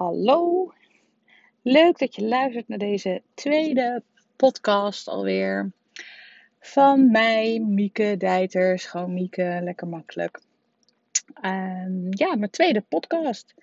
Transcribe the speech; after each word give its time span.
Hallo, 0.00 0.72
leuk 1.62 1.98
dat 1.98 2.14
je 2.14 2.24
luistert 2.24 2.68
naar 2.68 2.78
deze 2.78 3.22
tweede 3.34 4.02
podcast 4.36 5.08
alweer. 5.08 5.72
Van 6.60 7.10
mij, 7.10 7.58
Mieke 7.58 8.16
Dijters. 8.16 8.84
Gewoon 8.84 9.14
Mieke, 9.14 9.60
lekker 9.62 9.86
makkelijk. 9.86 10.40
Um, 11.44 12.06
ja, 12.10 12.36
mijn 12.36 12.50
tweede 12.50 12.80
podcast. 12.80 13.54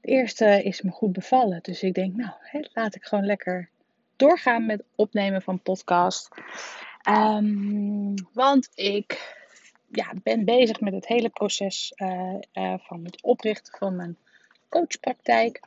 De 0.00 0.08
eerste 0.08 0.62
is 0.62 0.82
me 0.82 0.90
goed 0.90 1.12
bevallen. 1.12 1.62
Dus 1.62 1.82
ik 1.82 1.94
denk, 1.94 2.16
nou, 2.16 2.32
laat 2.72 2.94
ik 2.94 3.04
gewoon 3.04 3.26
lekker 3.26 3.70
doorgaan 4.16 4.66
met 4.66 4.84
opnemen 4.94 5.42
van 5.42 5.62
podcast. 5.62 6.28
Um, 7.08 8.14
want 8.32 8.68
ik 8.74 9.36
ja, 9.90 10.12
ben 10.22 10.44
bezig 10.44 10.80
met 10.80 10.92
het 10.92 11.06
hele 11.06 11.28
proces 11.28 11.92
uh, 11.96 12.34
uh, 12.52 12.74
van 12.78 13.04
het 13.04 13.22
oprichten 13.22 13.78
van 13.78 13.96
mijn 13.96 14.16
coachpraktijk. 14.68 15.60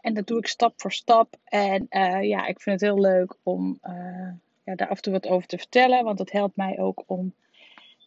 En 0.00 0.14
dat 0.14 0.26
doe 0.26 0.38
ik 0.38 0.46
stap 0.46 0.80
voor 0.80 0.92
stap. 0.92 1.36
En 1.44 1.86
uh, 1.90 2.22
ja, 2.22 2.46
ik 2.46 2.60
vind 2.60 2.80
het 2.80 2.90
heel 2.90 3.00
leuk 3.00 3.34
om 3.42 3.78
uh, 3.82 4.30
ja, 4.64 4.74
daar 4.74 4.88
af 4.88 4.96
en 4.96 5.02
toe 5.02 5.12
wat 5.12 5.26
over 5.26 5.48
te 5.48 5.58
vertellen. 5.58 6.04
Want 6.04 6.18
dat 6.18 6.30
helpt 6.30 6.56
mij 6.56 6.78
ook 6.78 7.04
om 7.06 7.34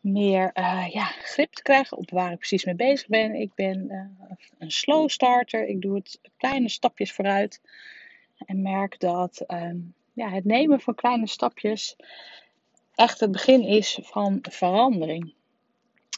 meer 0.02 0.52
uh, 0.54 0.88
ja, 0.90 1.06
grip 1.06 1.54
te 1.54 1.62
krijgen 1.62 1.98
op 1.98 2.10
waar 2.10 2.32
ik 2.32 2.38
precies 2.38 2.66
mee 2.66 2.76
bezig 2.76 3.08
ben. 3.08 3.36
Ik 3.36 3.54
ben 3.56 3.92
een 4.58 4.72
slow 4.72 5.10
starter. 5.10 5.68
Ik 5.68 5.82
doe 5.82 5.96
het 5.96 6.20
kleine 6.38 6.70
stapjes 6.70 7.14
vooruit. 7.14 7.62
En 8.46 8.62
merk 8.62 9.00
dat 9.00 9.44
um, 9.48 9.94
ja, 10.14 10.30
het 10.30 10.46
nemen 10.46 10.80
van 10.80 10.96
kleine 10.96 11.28
stapjes 11.28 11.96
echt 12.96 13.20
het 13.20 13.32
begin 13.32 13.64
is 13.64 14.00
van 14.02 14.40
verandering. 14.42 15.34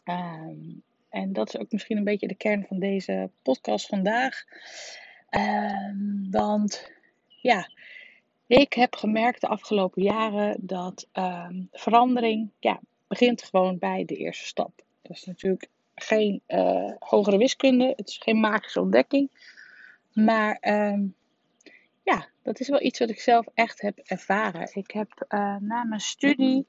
Um, 0.06 0.84
en 1.12 1.34
dat 1.34 1.54
is 1.54 1.60
ook 1.60 1.72
misschien 1.72 1.98
een 1.98 2.04
beetje 2.04 2.28
de 2.28 2.36
kern 2.36 2.66
van 2.68 2.80
deze 2.80 3.30
podcast 3.42 3.88
vandaag. 3.88 4.44
Um, 5.30 6.28
want 6.32 6.92
ja, 7.28 7.70
ik 8.48 8.74
heb 8.74 8.96
gemerkt 8.96 9.42
de 9.42 9.48
afgelopen 9.48 10.04
jaren 10.04 10.58
dat 10.60 11.08
um, 11.14 11.68
verandering 11.72 12.50
ja, 12.60 12.80
begint 13.08 13.44
gewoon 13.44 13.78
bij 13.78 14.06
de 14.06 14.16
eerste 14.16 14.46
stap. 14.46 14.84
Dat 15.02 15.18
is 15.18 15.26
natuurlijk 15.26 15.68
geen 15.96 16.42
uh, 16.48 16.92
hogere 17.00 17.38
wiskunde, 17.38 17.94
het 17.96 18.10
is 18.10 18.18
geen 18.18 18.40
magische 18.40 18.82
ontdekking. 18.82 19.30
Maar 20.14 20.58
um, 20.62 21.16
ja, 22.04 22.28
dat 22.42 22.60
is 22.60 22.70
wel 22.70 22.82
iets 22.82 23.00
wat 23.00 23.10
ik 23.10 23.20
zelf 23.20 23.46
echt 23.54 23.82
heb 23.82 23.98
ervaren. 23.98 24.70
Ik 24.74 24.92
heb 24.92 25.26
uh, 25.30 25.56
na 25.60 25.84
mijn 25.84 26.02
studie 26.02 26.68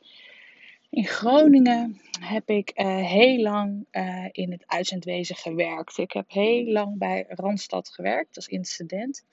in 0.92 1.06
Groningen 1.06 2.00
heb 2.20 2.50
ik 2.50 2.72
uh, 2.74 3.06
heel 3.06 3.38
lang 3.38 3.86
uh, 3.92 4.26
in 4.32 4.52
het 4.52 4.62
uitzendwezen 4.66 5.36
gewerkt. 5.36 5.98
Ik 5.98 6.12
heb 6.12 6.30
heel 6.30 6.64
lang 6.64 6.98
bij 6.98 7.24
Randstad 7.28 7.88
gewerkt 7.88 8.36
als 8.36 8.46
incident. 8.46 9.24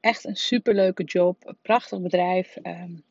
Echt 0.00 0.24
een 0.24 0.36
superleuke 0.36 1.04
job, 1.04 1.46
een 1.46 1.56
prachtig 1.62 2.00
bedrijf. 2.00 2.56
Um, 2.62 3.04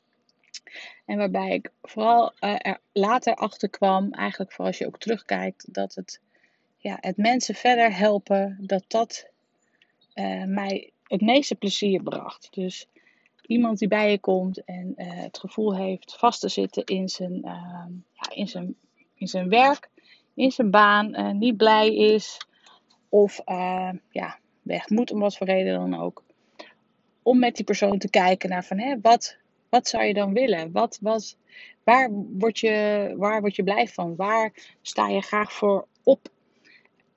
en 1.05 1.17
waarbij 1.17 1.53
ik 1.53 1.71
vooral 1.81 2.33
er 2.39 2.79
later 2.91 3.35
achter 3.35 3.69
kwam, 3.69 4.11
eigenlijk 4.13 4.51
voor 4.51 4.65
als 4.65 4.77
je 4.77 4.87
ook 4.87 4.99
terugkijkt, 4.99 5.73
dat 5.73 5.95
het, 5.95 6.19
ja, 6.77 6.97
het 7.01 7.17
mensen 7.17 7.55
verder 7.55 7.97
helpen, 7.97 8.57
dat 8.61 8.83
dat 8.87 9.29
mij 10.45 10.91
het 11.03 11.21
meeste 11.21 11.55
plezier 11.55 12.03
bracht. 12.03 12.47
Dus 12.51 12.87
iemand 13.51 13.79
die 13.79 13.87
bij 13.87 14.11
je 14.11 14.19
komt 14.19 14.63
en 14.63 14.93
uh, 14.97 15.05
het 15.07 15.37
gevoel 15.37 15.75
heeft 15.75 16.15
vast 16.17 16.39
te 16.39 16.49
zitten 16.49 16.83
in 16.83 17.09
zijn, 17.09 17.33
uh, 17.33 17.85
ja, 18.13 18.29
in 18.33 18.47
zijn, 18.47 18.75
in 19.15 19.27
zijn 19.27 19.49
werk, 19.49 19.89
in 20.33 20.51
zijn 20.51 20.71
baan, 20.71 21.19
uh, 21.19 21.31
niet 21.31 21.57
blij 21.57 21.95
is 21.95 22.37
of 23.09 23.41
ja, 24.09 24.39
weg 24.61 24.89
moet 24.89 25.11
om 25.11 25.19
wat 25.19 25.37
voor 25.37 25.47
reden 25.47 25.73
dan 25.73 26.01
ook. 26.01 26.23
Om 27.23 27.39
met 27.39 27.55
die 27.55 27.65
persoon 27.65 27.97
te 27.97 28.09
kijken 28.09 28.49
naar 28.49 28.65
van 28.65 28.79
hè, 28.79 28.95
wat, 29.01 29.37
wat 29.69 29.87
zou 29.87 30.03
je 30.03 30.13
dan 30.13 30.33
willen? 30.33 30.71
Wat, 30.71 30.97
wat, 31.01 31.37
waar, 31.83 32.09
word 32.11 32.59
je, 32.59 33.13
waar 33.17 33.41
word 33.41 33.55
je 33.55 33.63
blij 33.63 33.87
van? 33.87 34.15
Waar 34.15 34.53
sta 34.81 35.07
je 35.07 35.21
graag 35.21 35.53
voor 35.53 35.87
op? 36.03 36.29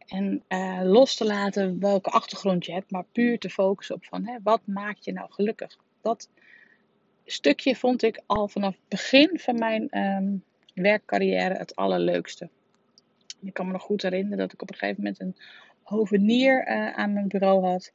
En 0.07 0.45
los 0.83 1.17
te 1.17 1.25
laten 1.25 1.81
welke 1.81 2.11
achtergrond 2.11 2.67
je 2.67 2.73
hebt, 2.73 2.91
maar 2.91 3.05
puur 3.13 3.39
te 3.39 3.51
focussen 3.51 3.95
op 3.95 4.05
van 4.05 4.27
hè, 4.27 4.37
wat 4.43 4.61
maakt 4.65 5.05
je 5.05 5.13
nou 5.13 5.33
gelukkig? 5.33 5.77
Dat 6.05 6.29
stukje 7.25 7.77
vond 7.77 8.03
ik 8.03 8.23
al 8.27 8.49
vanaf 8.49 8.75
het 8.75 8.89
begin 8.89 9.39
van 9.39 9.59
mijn 9.59 9.99
um, 9.99 10.45
werkcarrière 10.75 11.55
het 11.55 11.77
allerleukste. 11.77 12.49
Ik 13.41 13.55
kan 13.55 13.67
me 13.67 13.73
nog 13.73 13.83
goed 13.83 14.03
herinneren 14.03 14.39
dat 14.39 14.53
ik 14.53 14.63
op 14.63 14.71
een 14.71 14.77
gegeven 14.77 15.03
moment 15.03 15.21
een 15.21 15.37
hovenier 15.83 16.69
uh, 16.69 16.93
aan 16.93 17.13
mijn 17.13 17.29
bureau 17.29 17.65
had. 17.65 17.93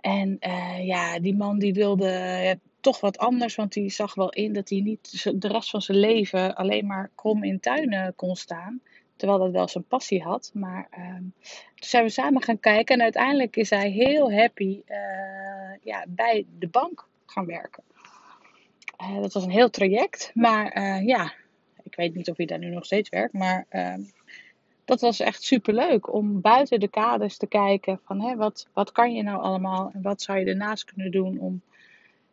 En 0.00 0.36
uh, 0.40 0.86
ja, 0.86 1.18
die 1.18 1.36
man 1.36 1.58
die 1.58 1.72
wilde 1.72 2.58
toch 2.80 3.00
wat 3.00 3.18
anders, 3.18 3.54
want 3.54 3.72
die 3.72 3.90
zag 3.90 4.14
wel 4.14 4.30
in 4.30 4.52
dat 4.52 4.68
hij 4.68 4.80
niet 4.80 5.40
de 5.40 5.48
rest 5.48 5.70
van 5.70 5.82
zijn 5.82 5.98
leven 5.98 6.54
alleen 6.54 6.86
maar 6.86 7.10
krom 7.14 7.44
in 7.44 7.60
tuinen 7.60 8.14
kon 8.14 8.36
staan. 8.36 8.80
Terwijl 9.16 9.38
dat 9.40 9.50
wel 9.50 9.68
zijn 9.68 9.84
passie 9.84 10.22
had. 10.22 10.50
Maar 10.54 10.88
uh, 10.98 11.14
toen 11.14 11.32
zijn 11.74 12.04
we 12.04 12.10
samen 12.10 12.42
gaan 12.42 12.60
kijken 12.60 12.94
en 12.94 13.02
uiteindelijk 13.02 13.56
is 13.56 13.70
hij 13.70 13.90
heel 13.90 14.32
happy 14.32 14.82
uh, 14.88 14.96
ja, 15.82 16.04
bij 16.08 16.46
de 16.58 16.68
bank 16.68 17.08
gaan 17.30 17.46
werken. 17.46 17.82
Uh, 19.00 19.20
dat 19.20 19.32
was 19.32 19.44
een 19.44 19.50
heel 19.50 19.70
traject, 19.70 20.30
maar 20.34 20.76
uh, 20.78 21.06
ja, 21.06 21.32
ik 21.82 21.94
weet 21.94 22.14
niet 22.14 22.30
of 22.30 22.36
hij 22.36 22.46
daar 22.46 22.58
nu 22.58 22.68
nog 22.70 22.84
steeds 22.84 23.08
werkt, 23.08 23.32
maar 23.32 23.66
uh, 23.70 23.94
dat 24.84 25.00
was 25.00 25.20
echt 25.20 25.42
super 25.42 25.74
leuk 25.74 26.12
om 26.12 26.40
buiten 26.40 26.80
de 26.80 26.88
kaders 26.88 27.36
te 27.36 27.46
kijken 27.46 28.00
van 28.04 28.20
hè, 28.20 28.36
wat, 28.36 28.68
wat 28.72 28.92
kan 28.92 29.12
je 29.12 29.22
nou 29.22 29.42
allemaal 29.42 29.90
en 29.92 30.02
wat 30.02 30.22
zou 30.22 30.38
je 30.38 30.44
ernaast 30.44 30.84
kunnen 30.84 31.10
doen 31.10 31.38
om 31.38 31.62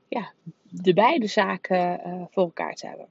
ja, 0.07 0.31
de 0.61 0.93
beide 0.93 1.27
zaken 1.27 1.99
voor 2.31 2.43
elkaar 2.43 2.73
te 2.73 2.87
hebben. 2.87 3.07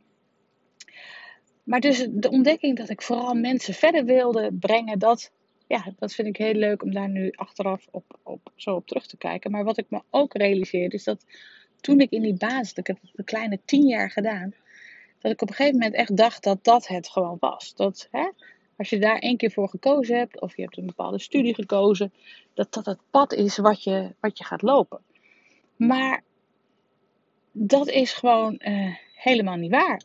Maar 1.67 1.81
dus 1.81 2.07
de 2.11 2.31
ontdekking 2.31 2.77
dat 2.77 2.89
ik 2.89 3.03
vooral 3.03 3.35
mensen 3.35 3.75
verder 3.75 4.05
wilde 4.05 4.51
brengen, 4.53 4.99
dat, 4.99 5.33
ja, 5.67 5.85
dat 5.99 6.13
vind 6.13 6.29
ik 6.29 6.37
heel 6.37 6.55
leuk 6.55 6.83
om 6.83 6.93
daar 6.93 7.09
nu 7.09 7.31
achteraf 7.31 7.87
op, 7.91 8.19
op, 8.23 8.53
zo 8.57 8.75
op 8.75 8.87
terug 8.87 9.07
te 9.07 9.17
kijken. 9.17 9.51
Maar 9.51 9.65
wat 9.65 9.79
ik 9.79 9.87
me 9.89 10.01
ook 10.11 10.35
realiseerde 10.35 10.97
is 10.97 11.05
dat 11.05 11.25
toen 11.87 12.01
ik 12.01 12.11
in 12.11 12.23
die 12.23 12.37
basis, 12.37 12.73
ik 12.73 12.87
heb 12.87 12.99
een 13.15 13.25
kleine 13.25 13.59
tien 13.65 13.87
jaar 13.87 14.11
gedaan, 14.11 14.55
dat 15.19 15.33
ik 15.33 15.43
op 15.43 15.49
een 15.49 15.55
gegeven 15.55 15.79
moment 15.79 15.95
echt 15.95 16.17
dacht 16.17 16.43
dat 16.43 16.65
dat 16.65 16.87
het 16.87 17.09
gewoon 17.09 17.37
was. 17.41 17.75
Dat 17.75 18.09
hè, 18.11 18.31
als 18.77 18.91
je 18.91 18.99
daar 18.99 19.19
één 19.19 19.37
keer 19.37 19.51
voor 19.51 19.69
gekozen 19.69 20.19
hebt, 20.19 20.41
of 20.41 20.57
je 20.57 20.63
hebt 20.63 20.77
een 20.77 20.87
bepaalde 20.87 21.19
studie 21.19 21.55
gekozen, 21.55 22.13
dat 22.55 22.73
dat 22.73 22.87
het 22.87 22.99
pad 23.11 23.33
is 23.33 23.57
wat 23.57 23.83
je, 23.83 24.15
wat 24.21 24.39
je 24.39 24.45
gaat 24.45 24.63
lopen. 24.63 25.01
Maar 25.77 26.23
dat 27.53 27.89
is 27.89 28.13
gewoon 28.13 28.55
uh, 28.59 28.95
helemaal 29.15 29.57
niet 29.57 29.71
waar. 29.71 30.03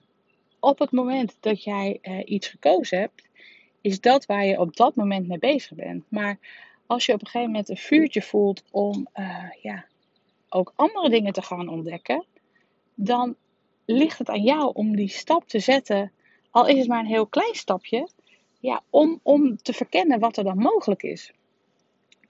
Op 0.60 0.80
het 0.80 0.92
moment 0.92 1.38
dat 1.40 1.64
jij 1.64 2.00
uh, 2.02 2.22
iets 2.26 2.48
gekozen 2.48 3.00
hebt, 3.00 3.24
is 3.82 4.02
dat 4.02 4.26
waar 4.26 4.46
je 4.46 4.60
op 4.60 4.76
dat 4.76 4.96
moment 4.96 5.28
mee 5.28 5.40
bezig 5.40 5.74
bent. 5.74 6.04
Maar 6.08 6.40
als 6.86 7.06
je 7.06 7.14
op 7.14 7.20
een 7.22 7.28
gegeven 7.28 7.52
moment 7.52 7.70
een 7.70 7.78
vuurtje 7.78 8.22
voelt 8.22 8.64
om 8.72 9.08
uh, 9.16 9.50
ja, 9.62 9.86
ook 10.54 10.74
andere 10.76 11.10
dingen 11.10 11.34
te 11.34 11.42
gaan 11.42 11.70
ontdekken, 11.70 12.26
dan 12.94 13.36
ligt 13.86 14.18
het 14.18 14.30
aan 14.30 14.44
jou 14.44 14.72
om 14.74 14.96
die 14.96 15.10
stap 15.10 15.48
te 15.48 15.60
zetten, 15.60 16.12
al 16.50 16.68
is 16.68 16.78
het 16.78 16.88
maar 16.88 17.00
een 17.00 17.06
heel 17.06 17.28
klein 17.28 17.56
stapje, 17.56 18.10
ja, 18.60 18.84
om, 18.90 19.20
om 19.24 19.58
te 19.58 19.74
verkennen 19.74 20.20
wat 20.20 20.38
er 20.38 20.44
dan 20.44 20.58
mogelijk 20.58 21.04
is. 21.04 21.34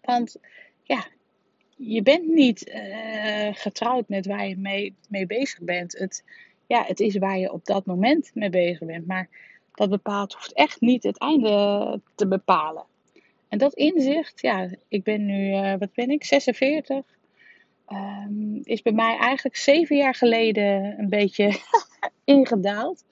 Want 0.01 0.35
ja, 0.83 1.05
je 1.75 2.01
bent 2.01 2.27
niet 2.27 2.67
uh, 2.67 3.49
getrouwd 3.51 4.09
met 4.09 4.25
waar 4.25 4.47
je 4.47 4.57
mee, 4.57 4.95
mee 5.09 5.25
bezig 5.25 5.59
bent. 5.61 5.97
Het, 5.97 6.23
ja, 6.67 6.83
het 6.83 6.99
is 6.99 7.17
waar 7.17 7.37
je 7.37 7.51
op 7.51 7.65
dat 7.65 7.85
moment 7.85 8.31
mee 8.33 8.49
bezig 8.49 8.87
bent. 8.87 9.07
Maar 9.07 9.29
dat 9.73 9.89
bepaalt, 9.89 10.33
hoeft 10.33 10.53
echt 10.53 10.81
niet 10.81 11.03
het 11.03 11.17
einde 11.17 12.01
te 12.15 12.27
bepalen. 12.27 12.83
En 13.47 13.57
dat 13.57 13.73
inzicht, 13.73 14.41
ja, 14.41 14.69
ik 14.87 15.03
ben 15.03 15.25
nu, 15.25 15.51
uh, 15.51 15.75
wat 15.77 15.93
ben 15.93 16.09
ik, 16.09 16.23
46 16.23 17.05
um, 17.91 18.59
is 18.63 18.81
bij 18.81 18.93
mij 18.93 19.17
eigenlijk 19.17 19.55
zeven 19.55 19.97
jaar 19.97 20.15
geleden 20.15 20.99
een 20.99 21.09
beetje 21.09 21.59
ingedaald. 22.23 23.05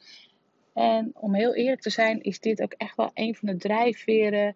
En 0.73 1.11
om 1.13 1.33
heel 1.33 1.55
eerlijk 1.55 1.81
te 1.81 1.89
zijn, 1.89 2.21
is 2.21 2.39
dit 2.39 2.61
ook 2.61 2.73
echt 2.73 2.95
wel 2.95 3.11
een 3.13 3.35
van 3.35 3.47
de 3.47 3.57
drijfveren 3.57 4.55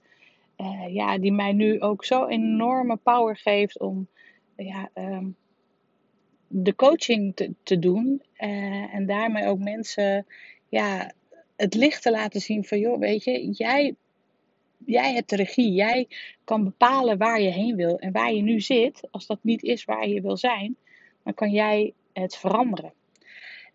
uh, 0.58 0.94
ja, 0.94 1.18
die 1.18 1.32
mij 1.32 1.52
nu 1.52 1.82
ook 1.82 2.06
zo 2.06 2.26
enorme 2.28 2.96
power 2.96 3.38
geeft 3.38 3.80
om 3.80 4.08
ja, 4.56 4.90
um, 4.96 5.36
de 6.48 6.76
coaching 6.76 7.54
te, 7.64 7.80
doen. 7.80 8.22
Uh, 8.38 8.96
en 8.96 9.06
daarmee 9.06 9.46
ook 9.46 9.60
mensen 9.60 10.26
ja, 10.70 11.12
het 11.56 11.74
licht 11.74 12.02
te 12.02 12.12
laten 12.12 12.42
zien 12.42 12.66
van, 12.66 12.80
joh, 12.80 13.00
weet 13.00 13.24
je, 13.24 13.52
jij 13.52 13.96
jij 14.86 15.14
hebt 15.14 15.30
de 15.30 15.36
regie. 15.36 15.72
Jij 15.72 16.08
kan 16.44 16.64
bepalen 16.64 17.18
waar 17.18 17.42
je 17.42 17.50
heen 17.50 17.76
wil. 17.76 18.00
En 18.00 18.12
waar 18.12 18.34
je 18.34 18.42
nu 18.42 18.62
zit, 18.62 19.08
als 19.12 19.26
dat 19.26 19.40
niet 19.42 19.64
is 19.64 19.86
waar 19.86 20.08
je 20.08 20.22
wil 20.22 20.38
zijn, 20.38 20.76
dan 21.24 21.34
kan 21.34 21.52
jij 21.52 21.94
het 22.14 22.38
veranderen. 22.38 22.94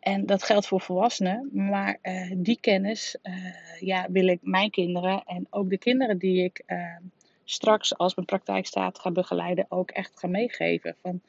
En 0.01 0.27
dat 0.27 0.43
geldt 0.43 0.67
voor 0.67 0.81
volwassenen, 0.81 1.49
maar 1.53 1.99
uh, 2.03 2.33
die 2.37 2.59
kennis 2.61 3.17
uh, 3.23 3.35
ja, 3.81 4.07
wil 4.11 4.27
ik 4.27 4.39
mijn 4.43 4.71
kinderen 4.71 5.23
en 5.25 5.47
ook 5.51 5.71
de 5.71 5.79
kinderen 5.79 6.19
die 6.19 6.45
ik 6.45 6.63
uh, 6.67 6.97
straks 7.45 7.99
als 7.99 8.15
mijn 8.15 8.27
praktijk 8.27 8.67
staat 8.67 8.99
ga 8.99 9.11
begeleiden 9.11 9.67
ook 9.69 9.91
echt 9.91 10.19
ga 10.19 10.27
meegeven. 10.27 10.97
Van, 11.03 11.21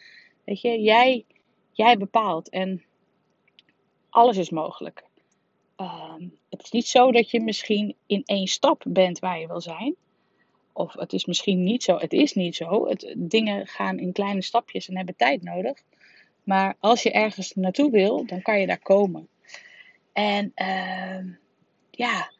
weet 0.43 0.61
je, 0.61 0.81
jij, 0.81 1.25
jij 1.71 1.97
bepaalt 1.97 2.49
en 2.49 2.83
alles 4.09 4.37
is 4.37 4.49
mogelijk. 4.49 5.03
Ehm, 5.79 6.27
het 6.49 6.63
is 6.63 6.71
niet 6.71 6.87
zo 6.87 7.11
dat 7.11 7.31
je 7.31 7.41
misschien 7.41 7.95
in 8.05 8.23
één 8.25 8.47
stap 8.47 8.83
bent 8.87 9.19
waar 9.19 9.39
je 9.39 9.47
wil 9.47 9.61
zijn. 9.61 9.95
Of 10.73 10.93
het 10.93 11.13
is 11.13 11.25
misschien 11.25 11.63
niet 11.63 11.83
zo. 11.83 11.97
Het 11.97 12.13
is 12.13 12.33
niet 12.33 12.55
zo. 12.55 12.87
Het, 12.87 13.13
dingen 13.17 13.67
gaan 13.67 13.99
in 13.99 14.11
kleine 14.11 14.41
stapjes 14.41 14.89
en 14.89 14.95
hebben 14.95 15.15
tijd 15.15 15.43
nodig. 15.43 15.81
Maar 16.43 16.75
als 16.79 17.03
je 17.03 17.11
ergens 17.11 17.53
naartoe 17.53 17.91
wil, 17.91 18.25
dan 18.25 18.41
kan 18.41 18.59
je 18.59 18.67
daar 18.67 18.79
komen. 18.79 19.27
En 20.13 20.51
uh, 20.55 21.33
ja, 21.91 22.31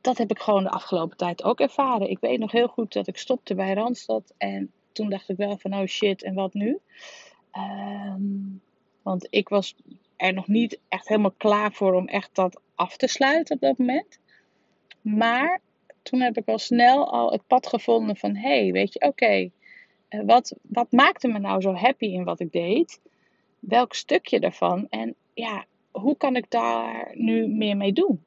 dat 0.00 0.18
heb 0.18 0.30
ik 0.30 0.38
gewoon 0.38 0.62
de 0.62 0.70
afgelopen 0.70 1.16
tijd 1.16 1.42
ook 1.42 1.60
ervaren. 1.60 2.10
Ik 2.10 2.18
weet 2.20 2.38
nog 2.38 2.52
heel 2.52 2.68
goed 2.68 2.92
dat 2.92 3.06
ik 3.06 3.16
stopte 3.16 3.54
bij 3.54 3.74
Randstad. 3.74 4.34
En 4.36 4.72
toen 4.92 5.10
dacht 5.10 5.28
ik 5.28 5.36
wel 5.36 5.58
van, 5.58 5.74
oh 5.74 5.86
shit, 5.86 6.22
en 6.22 6.34
wat 6.34 6.54
nu? 6.54 6.78
Um, 7.52 8.62
want 9.02 9.26
ik 9.30 9.48
was 9.48 9.74
er 10.16 10.34
nog 10.34 10.48
niet 10.48 10.80
echt 10.88 11.08
helemaal 11.08 11.34
klaar 11.36 11.72
voor 11.72 11.94
om 11.94 12.06
echt 12.06 12.34
dat 12.34 12.60
af 12.74 12.96
te 12.96 13.06
sluiten 13.06 13.54
op 13.54 13.60
dat 13.60 13.78
moment. 13.78 14.18
Maar 15.00 15.60
toen 16.02 16.20
heb 16.20 16.36
ik 16.36 16.48
al 16.48 16.58
snel 16.58 17.12
al 17.12 17.32
het 17.32 17.46
pad 17.46 17.66
gevonden 17.66 18.16
van, 18.16 18.36
hé, 18.36 18.60
hey, 18.60 18.72
weet 18.72 18.92
je, 18.92 19.00
oké, 19.00 19.50
eh, 20.08 20.20
wat, 20.26 20.54
wat 20.62 20.92
maakte 20.92 21.28
me 21.28 21.38
nou 21.38 21.60
zo 21.60 21.74
happy 21.74 22.06
in 22.06 22.24
wat 22.24 22.40
ik 22.40 22.52
deed? 22.52 23.00
Welk 23.58 23.94
stukje 23.94 24.40
daarvan? 24.40 24.86
En 24.90 25.14
ja, 25.34 25.64
hoe 25.90 26.16
kan 26.16 26.36
ik 26.36 26.50
daar 26.50 27.10
nu 27.14 27.46
meer 27.46 27.76
mee 27.76 27.92
doen? 27.92 28.24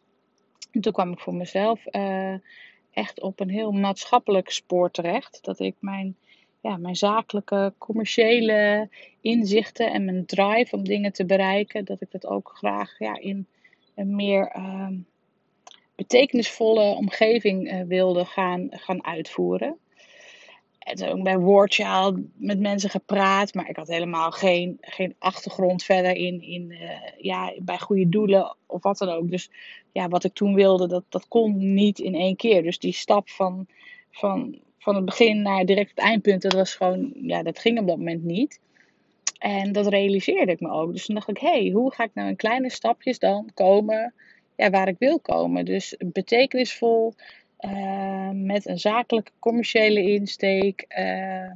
En 0.72 0.82
toen 0.82 0.94
kwam 0.94 1.12
ik 1.12 1.20
voor 1.20 1.34
mezelf 1.34 1.82
uh, 1.92 2.34
echt 2.92 3.22
op 3.22 3.40
een 3.40 3.50
heel 3.50 3.72
maatschappelijk 3.72 4.50
spoor 4.50 4.92
terecht. 4.92 5.40
Dat 5.42 5.60
ik 5.60 5.76
mijn, 5.80 6.16
ja, 6.62 6.78
mijn 6.78 6.96
zakelijke, 6.96 7.74
commerciële 7.78 8.90
inzichten 9.22 9.92
en 9.92 10.06
mijn 10.06 10.26
drive 10.26 10.76
om 10.76 10.84
dingen 10.84 11.14
te 11.14 11.26
bereiken, 11.26 11.86
dat 11.86 12.02
ik 12.02 12.12
dat 12.12 12.26
ook 12.28 12.54
graag 12.56 13.00
ja, 13.00 13.20
in 13.20 13.48
een 13.98 14.16
meer 14.16 14.56
uh, 14.56 14.88
betekenisvolle 15.96 16.96
omgeving 16.96 17.72
uh, 17.72 17.82
wilde 17.82 18.26
gaan, 18.26 18.68
gaan 18.70 19.06
uitvoeren. 19.06 19.78
En 20.80 20.96
toen 20.96 21.08
ook 21.08 21.24
bij 21.24 21.38
Wordchild 21.38 22.20
met 22.36 22.60
mensen 22.60 22.90
gepraat, 22.90 23.54
maar 23.54 23.70
ik 23.70 23.76
had 23.76 23.88
helemaal 23.88 24.32
geen, 24.32 24.78
geen 24.82 25.16
achtergrond 25.20 25.84
verder 25.84 26.16
in, 26.16 26.42
in 26.42 26.72
uh, 26.72 26.90
ja, 27.18 27.54
bij 27.60 27.80
goede 27.80 28.10
doelen 28.10 28.56
of 28.66 28.84
wat 28.84 28.98
dan 28.98 29.10
ook. 29.10 29.30
Dus 29.32 29.50
ja, 29.92 30.08
wat 30.08 30.24
ik 30.24 30.34
toen 30.34 30.54
wilde, 30.54 30.88
dat, 30.88 31.04
dat 31.10 31.28
kon 31.28 31.74
niet 31.74 32.00
in 32.00 32.16
één 32.16 32.36
keer. 32.36 32.64
Dus 32.64 32.80
die 32.80 32.94
stap 32.94 33.30
van, 33.30 33.68
van, 34.12 34.60
van 34.78 34.96
het 34.96 35.06
begin 35.06 35.42
naar 35.42 35.66
direct 35.66 35.90
het 35.90 36.00
eindpunt, 36.00 36.42
dat 36.42 36.54
was 36.54 36.76
gewoon, 36.76 37.12
ja, 37.14 37.44
dat 37.44 37.60
ging 37.60 37.80
op 37.80 37.88
dat 37.88 37.98
moment 37.98 38.24
niet. 38.24 38.60
En 39.38 39.72
dat 39.72 39.88
realiseerde 39.88 40.52
ik 40.52 40.60
me 40.60 40.70
ook. 40.70 40.92
Dus 40.92 41.06
toen 41.06 41.16
dacht 41.16 41.30
ik, 41.30 41.38
hé, 41.38 41.62
hey, 41.62 41.70
hoe 41.70 41.94
ga 41.94 42.04
ik 42.04 42.14
nou 42.14 42.28
in 42.30 42.36
kleine 42.36 42.70
stapjes 42.70 43.20
dan 43.20 43.50
komen 43.54 44.14
ja, 44.56 44.70
waar 44.70 44.88
ik 44.88 44.96
wil 45.00 45.20
komen? 45.20 45.66
Dus 45.66 45.96
betekenisvol, 46.06 47.14
uh, 47.60 48.30
met 48.34 48.68
een 48.68 48.80
zakelijke, 48.80 49.32
commerciële 49.40 50.02
insteek. 50.02 50.86
Uh, 51.00 51.52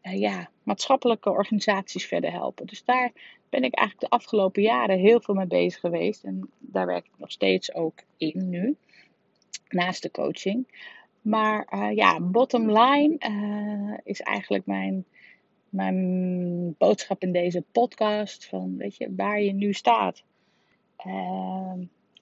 ja, 0.00 0.50
maatschappelijke 0.62 1.30
organisaties 1.30 2.06
verder 2.06 2.32
helpen. 2.32 2.66
Dus 2.66 2.84
daar 2.84 3.12
ben 3.48 3.64
ik 3.64 3.74
eigenlijk 3.74 4.10
de 4.10 4.16
afgelopen 4.16 4.62
jaren 4.62 4.98
heel 4.98 5.20
veel 5.20 5.34
mee 5.34 5.46
bezig 5.46 5.80
geweest. 5.80 6.24
En 6.24 6.50
daar 6.58 6.86
werk 6.86 7.06
ik 7.06 7.18
nog 7.18 7.30
steeds 7.30 7.74
ook 7.74 8.02
in 8.16 8.48
nu. 8.48 8.76
Naast 9.68 10.02
de 10.02 10.10
coaching. 10.10 10.66
Maar 11.20 11.92
ja, 11.94 12.20
bottom 12.20 12.70
line 12.78 13.18
is 14.04 14.20
eigenlijk 14.20 14.66
mijn, 14.66 15.04
mijn 15.76 16.74
boodschap 16.78 17.22
in 17.22 17.32
deze 17.32 17.64
podcast. 17.72 18.46
Van 18.46 18.76
weet 18.76 18.96
je, 18.96 19.14
waar 19.16 19.40
je 19.40 19.52
nu 19.52 19.72
staat. 19.72 20.24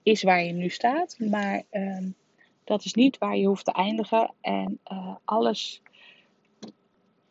is 0.03 0.23
waar 0.23 0.43
je 0.43 0.51
nu 0.51 0.69
staat. 0.69 1.15
Maar 1.19 1.63
ehm, 1.69 2.09
dat 2.63 2.85
is 2.85 2.93
niet 2.93 3.17
waar 3.17 3.37
je 3.37 3.47
hoeft 3.47 3.65
te 3.65 3.71
eindigen. 3.71 4.33
En 4.41 4.79
uh, 4.91 5.15
alles 5.25 5.81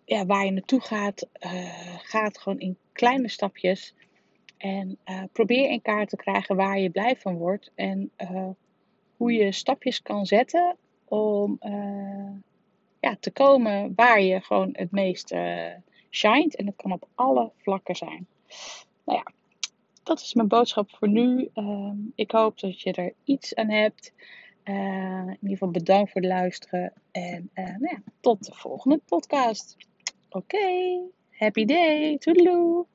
ja, 0.04 0.26
waar 0.26 0.44
je 0.44 0.50
naartoe 0.50 0.80
gaat, 0.80 1.28
uh, 1.40 1.98
gaat 1.98 2.38
gewoon 2.38 2.58
in 2.58 2.76
kleine 2.92 3.28
stapjes. 3.28 3.94
En 4.56 4.98
uh, 5.06 5.22
probeer 5.32 5.70
in 5.70 5.82
kaart 5.82 6.08
te 6.08 6.16
krijgen 6.16 6.56
waar 6.56 6.78
je 6.78 6.90
blij 6.90 7.16
van 7.16 7.36
wordt. 7.36 7.72
En 7.74 8.10
hoe 9.16 9.32
je 9.32 9.52
stapjes 9.52 10.02
kan 10.02 10.26
zetten 10.26 10.76
om 11.04 11.58
ja, 13.00 13.16
te 13.20 13.30
komen 13.30 13.92
waar 13.94 14.20
je 14.20 14.40
gewoon 14.40 14.68
het 14.72 14.90
meest 14.90 15.34
shined. 16.14 16.56
En 16.56 16.64
dat 16.64 16.76
kan 16.76 16.92
op 16.92 17.08
alle 17.14 17.50
vlakken 17.56 17.96
zijn. 17.96 18.26
Nou 19.04 19.18
ja, 19.18 19.32
dat 20.02 20.20
is 20.20 20.34
mijn 20.34 20.48
boodschap 20.48 20.90
voor 20.90 21.08
nu. 21.08 21.48
Ehm, 21.54 21.96
ik 22.14 22.30
hoop 22.30 22.60
dat 22.60 22.80
je 22.80 22.92
er 22.92 23.12
iets 23.24 23.54
aan 23.54 23.70
hebt. 23.70 24.12
Uh, 24.64 24.74
in 24.74 25.38
ieder 25.40 25.48
geval 25.48 25.70
bedankt 25.70 26.12
voor 26.12 26.20
het 26.20 26.30
luisteren. 26.30 26.92
En 27.10 27.50
uh, 27.54 27.64
nou 27.64 27.88
ja, 27.88 28.02
tot 28.20 28.44
de 28.44 28.54
volgende 28.54 29.00
podcast. 29.04 29.76
Oké, 30.30 31.00
happy 31.30 31.64
day. 31.64 32.18
Toedeloe. 32.18 32.86